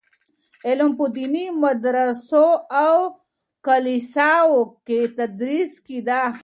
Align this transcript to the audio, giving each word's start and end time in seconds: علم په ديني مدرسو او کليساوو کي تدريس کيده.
علم 0.67 0.91
په 0.99 1.05
ديني 1.17 1.45
مدرسو 1.63 2.47
او 2.85 2.95
کليساوو 3.67 4.59
کي 4.87 4.99
تدريس 5.17 5.71
کيده. 5.87 6.21